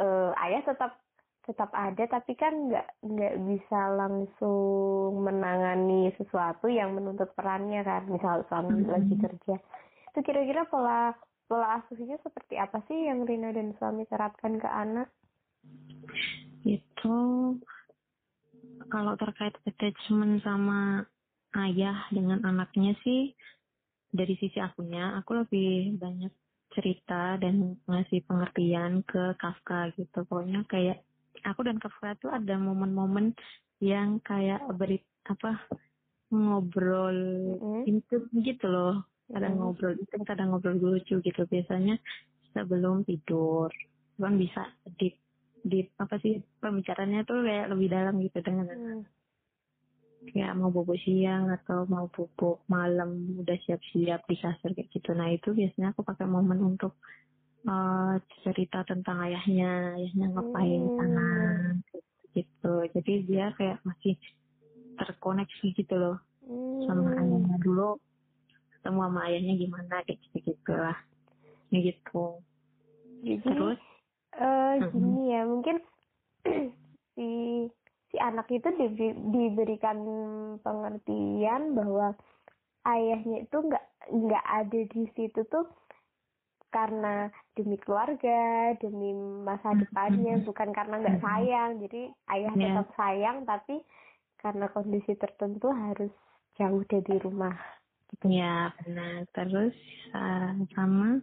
[0.00, 1.03] eh, ayah tetap
[1.44, 8.44] tetap ada tapi kan nggak nggak bisa langsung menangani sesuatu yang menuntut perannya kan misal
[8.48, 8.88] suami Mhm.
[8.88, 9.56] lagi kerja.
[10.12, 11.12] Itu kira-kira pola
[11.44, 15.12] pola asuhnya seperti apa sih yang Rina dan suami terapkan ke anak?
[16.64, 17.16] Itu
[18.88, 21.04] kalau terkait attachment sama
[21.60, 23.36] ayah dengan anaknya sih
[24.14, 26.32] dari sisi akunya aku lebih banyak
[26.74, 30.26] cerita dan ngasih pengertian ke Kafka gitu.
[30.26, 31.02] Pokoknya kayak
[31.42, 33.34] aku dan Kafka tuh ada momen-momen
[33.82, 35.58] yang kayak beri apa
[36.30, 37.16] ngobrol
[37.58, 37.82] Mhm.
[37.84, 41.96] intim gitu loh kadang ngobrol itu kadang ngobrol lucu gitu biasanya
[42.52, 43.72] sebelum tidur
[44.14, 44.62] kan bisa
[45.00, 45.10] di
[45.64, 49.02] di apa sih pembicaranya tuh kayak lebih dalam gitu dengan Hmm.
[50.24, 55.28] kayak mau bobo siang atau mau bobo malam udah siap-siap di kasur kayak gitu nah
[55.28, 56.96] itu biasanya aku pakai momen untuk
[57.64, 61.28] eh, cerita tentang ayahnya ayahnya ngapain di sana
[62.34, 62.74] gitu.
[62.92, 64.14] Jadi dia kayak masih
[65.00, 66.18] terkoneksi gitu loh
[66.84, 67.20] sama Hmm.
[67.24, 67.56] ayahnya.
[67.62, 67.96] Dulu
[68.78, 70.98] ketemu sama ayahnya gimana kayak gitu gitu lah
[71.70, 72.24] Kayak gitu.
[73.24, 73.80] Jadi terus?
[74.34, 74.90] eh Mhm.
[74.90, 75.76] gini ya mungkin
[77.14, 77.28] si
[78.10, 79.98] si anak itu diberi- diberikan
[80.60, 82.14] pengertian bahwa
[82.84, 85.64] ayahnya itu nggak nggak ada di situ tuh
[86.74, 89.14] karena demi keluarga demi
[89.46, 89.80] masa Mhm.
[89.86, 91.70] depannya bukan karena nggak sayang.
[91.78, 92.02] Jadi
[92.34, 92.62] ayah Ya.
[92.66, 93.78] tetap sayang tapi
[94.42, 96.10] karena kondisi tertentu harus
[96.58, 97.54] jauh dari rumah
[98.10, 98.26] gitu.
[98.26, 99.24] Ya benar.
[99.30, 99.74] Terus
[100.10, 101.22] eh, sama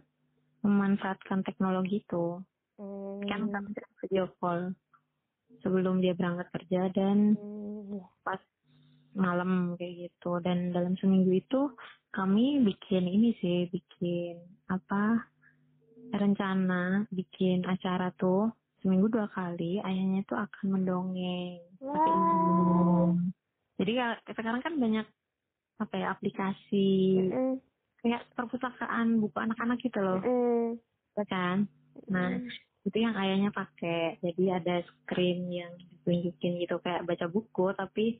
[0.64, 2.40] memanfaatkan teknologi itu.
[2.80, 3.70] Hmm, kan kami
[4.02, 4.72] video call
[5.62, 8.06] sebelum dia berangkat kerja dan hmm, ya.
[8.24, 8.40] pas
[9.14, 10.40] malam kayak gitu.
[10.42, 11.60] Dan dalam seminggu itu
[12.12, 15.31] kami bikin ini sih bikin apa
[16.14, 22.26] rencana bikin acara tuh seminggu dua kali ayahnya tuh akan mendongeng pakai Wah.
[22.26, 23.10] Zoom.
[23.78, 25.06] jadi ka- sekarang kan banyak
[25.78, 26.90] apa ya aplikasi
[27.32, 27.58] Mm,
[28.02, 30.78] kayak perpustakaan buku anak-anak gitu loh mm,
[31.26, 31.66] kan
[32.10, 32.50] nah mm.
[32.82, 38.18] itu yang ayahnya pakai jadi ada screen yang ditunjukin gitu kayak baca buku tapi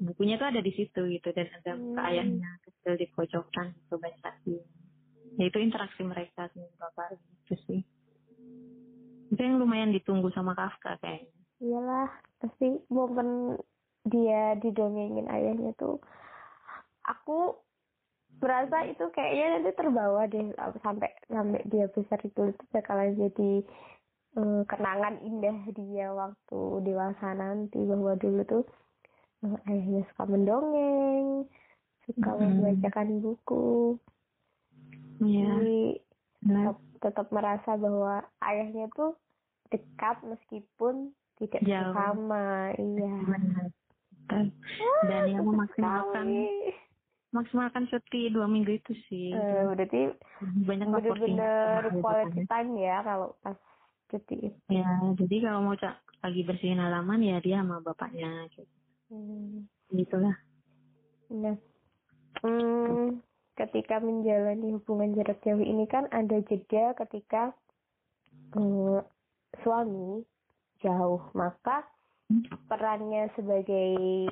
[0.00, 1.98] bukunya tuh ada di situ gitu dan ada Hmm.
[2.00, 4.79] ayahnya kecil di pojokan gitu bacain ya
[5.38, 7.14] itu interaksi mereka sama bapak
[7.46, 7.80] gitu sih.
[9.30, 11.38] Itu yang lumayan ditunggu sama Kafka kayaknya.
[11.60, 12.08] Iyalah
[12.40, 13.60] pasti momen
[14.08, 16.00] dia didongengin ayahnya tuh
[17.04, 17.58] aku
[18.40, 20.48] berasa itu kayaknya nanti terbawa deh
[20.80, 23.52] sampai sampai dia besar itu itu bakalan jadi
[24.40, 28.64] eh, kenangan indah dia waktu dewasa nanti bahwa dulu tuh
[29.44, 31.44] eh, ayahnya suka mendongeng
[32.08, 34.00] suka membacakan buku
[35.20, 35.80] Iya, jadi
[36.40, 36.56] benar.
[36.64, 39.12] tetap, tetap merasa bahwa ayahnya tuh
[39.68, 41.92] dekat meskipun tidak Jauh.
[41.92, 43.66] bersama iya Benar.
[44.30, 44.44] Betul.
[45.08, 46.26] Dan yang memaksimalkan
[47.30, 49.30] maksimalkan cuti dua minggu itu sih.
[49.34, 50.10] Uh, berarti
[50.66, 53.58] banyak bener-bener quality time ya kalau pas
[54.10, 54.58] cuti itu.
[54.70, 58.66] Ya, jadi kalau mau cak lagi bersihin halaman ya dia sama bapaknya gitu.
[59.10, 59.66] Hmm.
[59.94, 60.36] Gitulah.
[61.30, 61.56] Nah,
[62.42, 63.22] hmm,
[63.58, 67.52] ketika menjalani hubungan jarak jauh ini kan ada jeda ketika
[68.54, 69.02] hmm,
[69.64, 70.24] suami
[70.80, 71.84] jauh, maka
[72.70, 74.30] perannya sebagai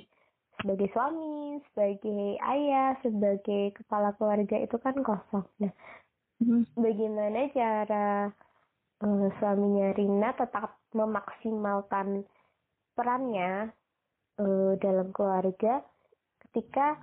[0.58, 5.46] sebagai suami, sebagai ayah, sebagai kepala keluarga itu kan kosong.
[5.62, 5.72] Nah,
[6.42, 6.66] hmm.
[6.74, 8.30] bagaimana cara
[9.02, 12.26] uh, suaminya Rina tetap memaksimalkan
[12.98, 13.70] perannya
[14.42, 15.82] uh, dalam keluarga
[16.48, 16.98] ketika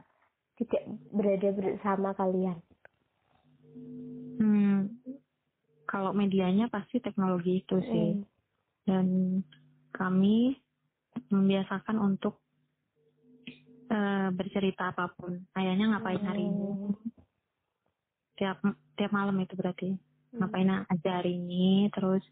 [0.56, 2.58] tidak berada bersama kalian?
[4.40, 4.92] Hmm,
[5.88, 8.10] kalau medianya pasti teknologi itu sih.
[8.20, 8.26] Hmm.
[8.86, 9.08] Dan
[9.96, 10.54] kami
[11.32, 12.44] membiasakan untuk
[13.90, 15.44] uh, bercerita apa pun.
[15.56, 16.70] Ayahnya ngapain hari ini?
[16.72, 16.94] Hmm.
[18.36, 18.58] Tiap
[19.00, 20.38] tiap malam itu berarti hmm.
[20.40, 21.88] ngapain aja hari ini.
[21.92, 22.24] Terus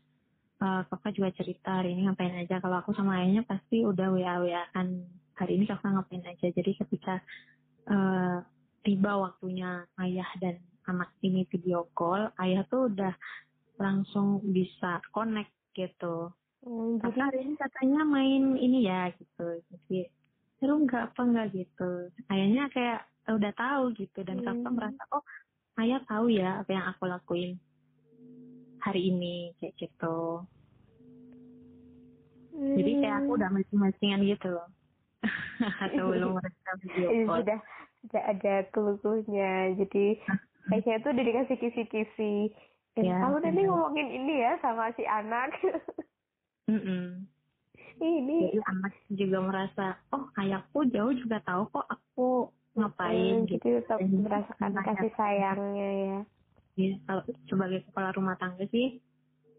[0.60, 2.60] uh, kakak juga cerita hari ini ngapain aja.
[2.60, 4.88] Kalau aku sama ayahnya pasti udah wa wa kan
[5.40, 6.48] hari ini kakak ngapain aja.
[6.52, 7.24] Jadi ketika
[7.88, 8.38] uh,
[8.84, 13.14] tiba waktunya ayah dan anak ini video call, ayah tuh udah
[13.80, 16.32] langsung bisa connect gitu.
[16.64, 19.60] Hmm, jadi hari ini katanya main ini ya gitu.
[19.68, 20.08] Jadi
[20.64, 24.48] seru nggak apa nggak gitu ayahnya kayak udah tahu gitu dan hmm.
[24.48, 25.20] kakak merasa oh
[25.84, 27.52] ayah tahu ya apa yang aku lakuin
[28.80, 30.48] hari ini kayak gitu
[32.56, 32.80] hmm.
[32.80, 34.72] jadi kayak aku udah masing-masingan gitu loh
[35.88, 37.42] atau belum mereka video call.
[37.42, 37.60] sudah
[38.04, 39.54] sudah ada keluhnya.
[39.80, 40.06] Jadi
[40.70, 42.36] kayaknya tuh udah dikasih kisi-kisi.
[42.94, 45.54] Ya, kamu nanti ngomongin ini ya sama si anak.
[46.64, 47.28] Mm -mm
[48.02, 52.28] ini jadi anak juga merasa oh ayahku jauh juga tahu kok aku
[52.74, 53.68] ngapain hmm, gitu.
[53.80, 56.20] tetap merasakan kasih sayangnya ya.
[56.74, 58.98] ya kalau sebagai kepala rumah tangga sih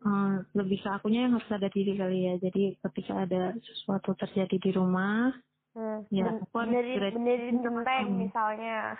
[0.03, 2.35] um, lebih ke akunya yang harus sadar diri kali ya.
[2.43, 5.31] Jadi ketika ada sesuatu terjadi di rumah
[5.75, 8.99] hmm, ya aku benerin, benerin genteng misalnya.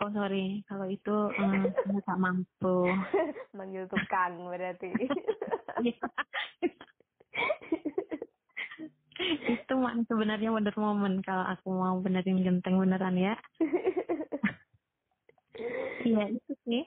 [0.00, 0.64] Oh sorry.
[0.64, 2.88] Kalau itu um, nggak mampu.
[3.56, 4.90] Manggil tukang berarti.
[9.20, 9.76] Itu
[10.08, 13.36] sebenarnya wonder moment kalau aku mau benerin genteng beneran ya.
[16.00, 16.82] Iya itu sih.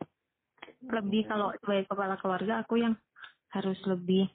[0.90, 2.98] Lebih kalau sebagai kepala keluarga aku yang
[3.54, 4.26] harus lebih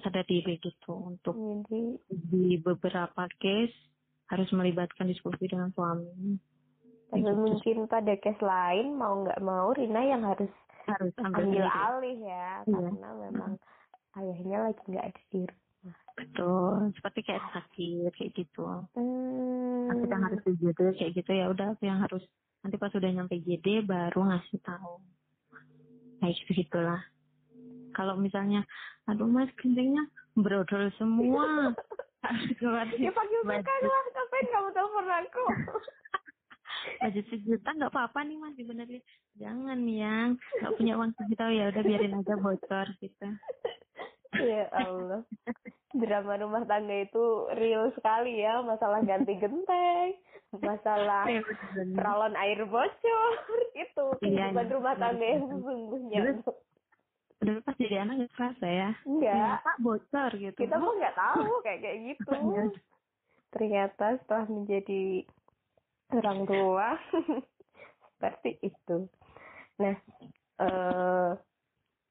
[0.00, 3.85] sadar diri gitu untuk Jadi, di beberapa case
[4.26, 6.38] harus melibatkan diskusi dengan suami.
[7.06, 7.38] Tapi gitu.
[7.38, 10.50] mungkin pada case lain mau nggak mau Rina yang harus
[10.86, 12.78] harus ambil, ambil alih ya iya.
[12.78, 13.52] karena memang
[14.16, 18.62] ayahnya lagi nggak ada di rumah betul seperti kayak sakit kayak gitu
[18.94, 19.90] hmm.
[19.92, 22.22] aku yang harus GD kayak gitu ya udah yang harus
[22.62, 25.02] nanti pas sudah nyampe GD baru ngasih tahu
[26.22, 27.02] kayak gitu gitulah
[27.92, 28.64] kalau misalnya
[29.10, 30.06] aduh mas kencingnya
[30.38, 31.74] brodol semua
[32.96, 35.44] ya panggil kan lah ngapain kamu telepon aku?
[37.02, 39.00] Budget sejuta nggak apa-apa nih mas sebenarnya.
[39.40, 40.28] Jangan yang.
[40.62, 43.26] Nggak punya uang sejuta ya udah biarin aja bocor gitu.
[44.36, 45.24] Ya Allah.
[45.96, 48.60] Drama rumah tangga itu real sekali ya.
[48.60, 50.12] Masalah ganti genteng
[50.54, 51.42] masalah iya,
[51.92, 53.32] peralon air bocor
[53.74, 56.20] itu iya, kehidupan iya, rumah tangga yang sesungguhnya
[57.44, 58.90] Udah pas jadi anak nggak kerasa ya?
[59.04, 59.60] Enggak.
[59.60, 60.58] Pak bocor gitu.
[60.58, 62.32] Kita pun nggak tahu kayak kayak gitu.
[63.52, 65.02] Ternyata setelah menjadi
[66.16, 66.88] orang tua
[68.16, 69.08] seperti itu.
[69.80, 69.96] Nah
[70.56, 71.32] eh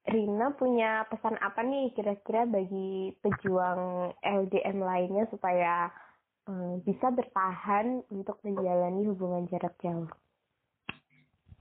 [0.05, 5.89] Rina punya pesan apa nih kira-kira bagi pejuang LDM lainnya supaya
[6.45, 10.05] um, bisa bertahan untuk menjalani hubungan jarak jauh?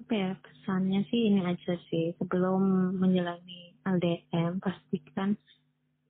[0.02, 5.38] Apa ya pesannya sih ini aja sih sebelum menjalani LDM pastikan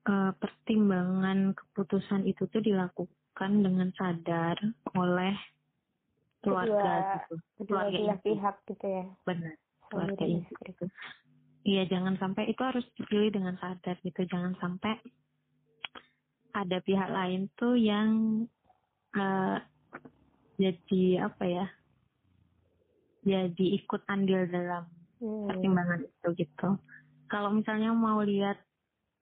[0.09, 4.57] uh, pertimbangan keputusan itu tuh dilakukan dengan sadar
[4.97, 5.35] oleh
[6.45, 7.35] keluarga kedua, gitu.
[7.61, 9.05] Kedua keluarga pihak gitu ya.
[9.25, 9.55] Benar.
[9.89, 10.87] Keluarga itu
[11.65, 14.21] Iya, jangan sampai itu harus dipilih dengan sadar gitu.
[14.29, 15.01] Jangan sampai
[16.53, 18.45] ada pihak lain tuh yang
[19.17, 19.57] uh,
[20.61, 21.67] jadi apa ya?
[23.25, 24.85] Jadi ikut andil dalam
[25.19, 25.49] hmm.
[25.49, 26.69] pertimbangan itu gitu.
[27.27, 28.61] Kalau misalnya mau lihat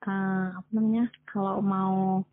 [0.04, 1.06] uh, apa namanya?
[1.30, 2.26] Kalau mau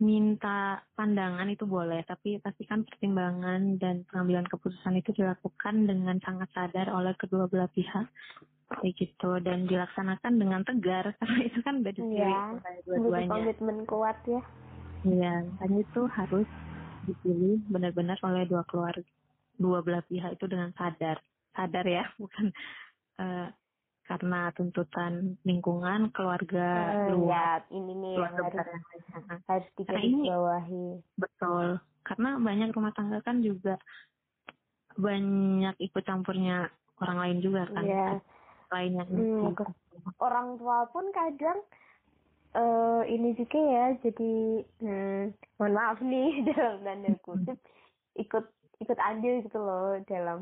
[0.00, 6.88] minta pandangan itu boleh, tapi pastikan pertimbangan dan pengambilan keputusan itu dilakukan dengan sangat sadar
[6.88, 8.08] oleh kedua belah pihak
[8.70, 12.44] kayak gitu dan dilaksanakan dengan tegar karena itu kan udah dipilih ya,
[12.86, 13.28] dua-duanya.
[13.28, 14.42] komitmen kuat ya.
[15.04, 16.48] Iya, makanya itu harus
[17.08, 19.19] dipilih benar-benar oleh dua keluarga.
[19.60, 21.20] Dua belah pihak itu dengan sadar.
[21.52, 22.48] Sadar ya bukan
[23.20, 23.52] uh,
[24.08, 28.68] karena tuntutan lingkungan keluarga uh, luar ya, ini nih yang harus
[29.46, 30.86] harus digarisbawahi.
[31.14, 31.66] Betul.
[32.02, 33.78] Karena banyak rumah tangga kan juga
[34.98, 37.84] banyak ikut campurnya orang lain juga kan.
[37.86, 38.18] Yeah.
[38.70, 39.50] lain yang hmm,
[40.22, 41.58] orang tua pun kadang
[42.54, 44.32] uh, ini juga ya jadi
[44.78, 45.22] hmm,
[45.58, 47.58] mohon maaf nih dalam tanda kutip
[48.18, 48.46] ikut
[48.80, 50.40] ikut andil gitu loh dalam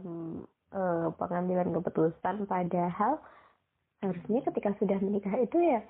[0.72, 2.46] uh, pengambilan keputusan.
[2.46, 3.18] Padahal
[4.03, 5.83] harusnya ketika sudah menikah itu ya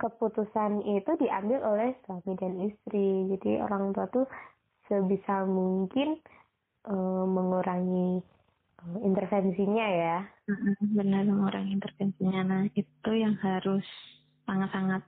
[0.00, 3.28] keputusan itu diambil oleh suami dan istri.
[3.36, 4.26] Jadi orang tua tuh
[4.88, 6.16] sebisa mungkin
[6.88, 8.24] uh, mengurangi
[8.80, 10.18] uh, intervensinya ya.
[10.80, 12.40] Benar mengurangi intervensinya.
[12.44, 13.84] Nah itu yang harus
[14.48, 15.04] sangat-sangat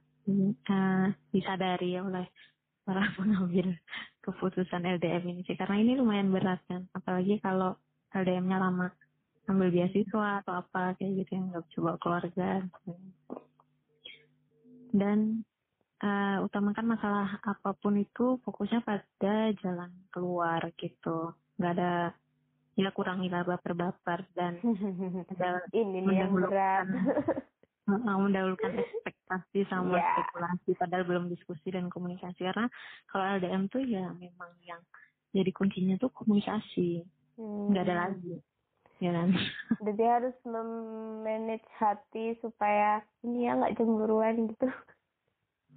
[0.69, 2.29] uh, disadari oleh
[2.85, 3.73] para pengambil
[4.23, 5.59] keputusan LDM ini sih.
[5.59, 6.87] Karena ini lumayan berat kan.
[6.95, 7.77] Apalagi kalau
[8.15, 8.89] LDM-nya lama.
[9.51, 12.63] Ambil beasiswa atau apa kayak gitu yang nggak coba keluarga.
[14.95, 15.43] Dan
[15.99, 21.35] uh, utamakan masalah apa pun itu fokusnya pada jalan keluar gitu.
[21.59, 22.15] Nggak ada
[22.73, 24.57] ya kurangilah baper-baper dan
[25.77, 26.89] ini yang berat
[27.87, 30.15] mendahulukan ekspektasi sama yeah.
[30.15, 32.67] spekulasi padahal belum diskusi dan komunikasi karena
[33.11, 34.81] kalau LDM tuh ya memang yang
[35.33, 37.03] jadi kuncinya tuh komunikasi
[37.41, 37.89] nggak hmm.
[37.89, 38.35] ada lagi
[39.03, 39.29] ya kan
[39.91, 44.69] jadi harus memanage hati supaya ini ya nggak cemburuan gitu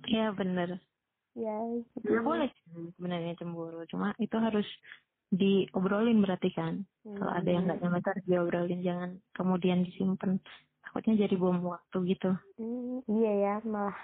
[0.05, 0.77] ya bener
[1.33, 2.05] ya gitu.
[2.05, 2.49] ya boleh
[2.95, 4.67] sebenarnya cemburu cuma itu harus
[5.33, 7.17] diobrolin berarti kan hmm.
[7.17, 7.89] kalau ada yang nggak hmm.
[7.89, 10.37] nyaman harus diobrolin jangan kemudian disimpan
[10.95, 12.31] takutnya jadi bom waktu gitu.
[12.55, 13.99] Hmm, iya ya malah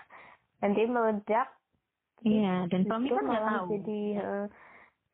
[0.59, 1.47] nanti meledak.
[2.27, 3.65] Iya dan suami kan nggak tahu.
[3.79, 4.45] jadi uh,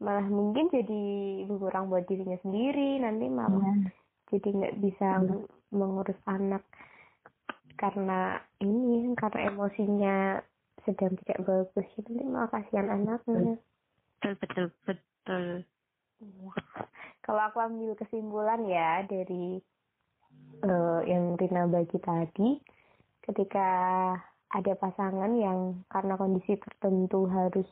[0.02, 1.06] malah mungkin jadi
[1.46, 2.98] kurang buat dirinya sendiri.
[2.98, 3.94] Nanti malah yeah.
[4.34, 5.38] jadi nggak bisa yeah.
[5.70, 6.66] mengurus anak
[7.78, 10.42] karena ini karena emosinya
[10.82, 11.88] sedang tidak bagus.
[11.94, 13.62] Itu nanti malah kasihan anaknya.
[14.18, 15.46] Betul betul betul.
[17.22, 19.62] Kalau aku ambil kesimpulan ya dari
[20.64, 22.50] uh, yang Rina bagi tadi
[23.28, 23.68] ketika
[24.48, 27.68] ada pasangan yang karena kondisi tertentu harus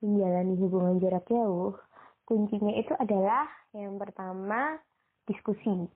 [0.00, 1.74] menjalani hubungan jarak jauh
[2.30, 4.78] kuncinya itu adalah yang pertama
[5.26, 5.90] diskusi.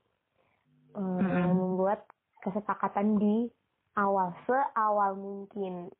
[0.95, 1.51] Uh, hmm.
[1.59, 2.07] membuat
[2.39, 3.51] kesepakatan di
[3.99, 5.91] awal seawal mungkin.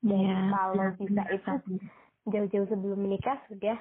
[0.00, 1.52] Dan yeah, kalau yeah, bisa itu
[2.24, 3.76] jauh-jauh sebelum menikah sudah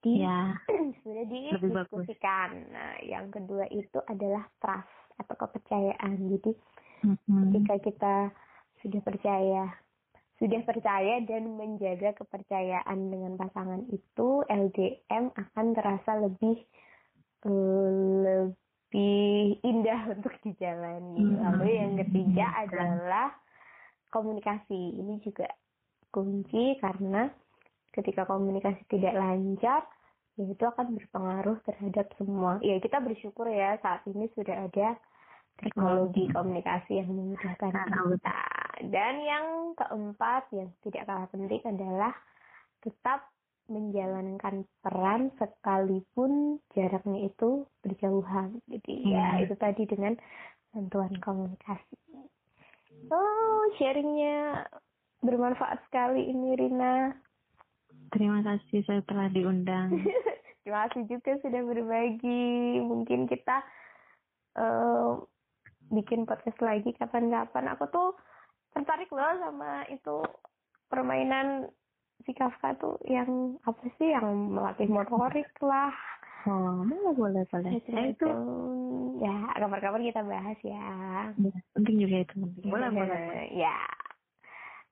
[0.00, 0.56] di ya,
[1.00, 2.50] sudah didiskusikan.
[2.68, 6.18] Nah, yang kedua itu adalah trust atau kepercayaan.
[6.36, 6.52] Jadi
[7.06, 7.40] mm-hmm.
[7.48, 8.14] ketika kita
[8.84, 9.62] sudah percaya,
[10.36, 16.60] sudah percaya dan menjaga kepercayaan dengan pasangan itu, LDM akan terasa lebih
[17.46, 17.88] uh,
[18.26, 21.22] lebih indah untuk dijalani.
[21.22, 21.40] Mm-hmm.
[21.40, 23.32] Lalu yang ketiga adalah
[24.12, 25.00] komunikasi.
[25.00, 25.48] Ini juga
[26.14, 27.26] kunci karena
[27.90, 29.82] ketika komunikasi tidak lancar
[30.34, 32.58] ya itu akan berpengaruh terhadap semua.
[32.60, 34.98] Ya kita bersyukur ya saat ini sudah ada
[35.62, 38.38] teknologi komunikasi yang memudahkan kita.
[38.90, 39.46] dan yang
[39.78, 42.12] keempat yang tidak kalah penting adalah
[42.82, 43.30] tetap
[43.70, 48.60] menjalankan peran sekalipun jaraknya itu berjauhan.
[48.68, 49.12] Jadi hmm.
[49.14, 49.46] ya iya.
[49.46, 50.18] itu tadi dengan
[50.74, 51.96] bantuan komunikasi.
[53.08, 54.66] Oh sharingnya
[55.24, 57.14] bermanfaat sekali ini Rina
[58.12, 59.94] Terima kasih saya telah diundang.
[60.64, 62.80] Terima kasih juga sudah berbagi.
[62.80, 63.60] Mungkin kita
[64.56, 65.20] uh,
[65.92, 67.72] bikin podcast lagi kapan-kapan.
[67.76, 68.16] Aku tuh
[68.72, 70.24] tertarik loh sama itu
[70.88, 71.68] permainan
[72.24, 75.92] si Kafka tuh yang apa sih yang melatih motorik lah.
[76.44, 76.84] Oh,
[77.16, 77.72] boleh boleh.
[77.88, 78.28] Ya, itu
[79.24, 80.88] ya kapan-kapan kita bahas ya.
[81.40, 82.36] ya penting juga itu.
[82.68, 83.48] Boleh boleh.
[83.56, 83.80] Ya.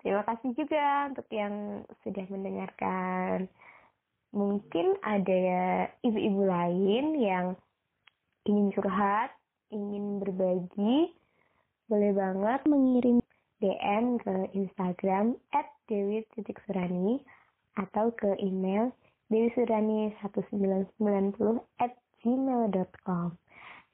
[0.02, 3.46] Terima kasih juga untuk yang sudah mendengarkan.
[4.34, 7.54] Mungkin ada ya ibu-ibu lain yang
[8.42, 9.30] ingin curhat,
[9.70, 11.14] ingin berbagi,
[11.86, 13.22] boleh banget mengirim
[13.62, 16.26] DM ke Instagram at dewi
[16.66, 17.22] surani
[17.78, 18.90] atau ke email
[19.30, 23.38] dewisurani1990 at gmail.com.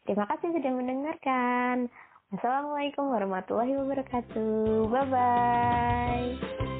[0.09, 1.93] Terima kasih sudah mendengarkan.
[2.29, 4.93] Assalamualaikum warahmatullahi wabarakatuh.
[4.93, 6.77] Bye bye.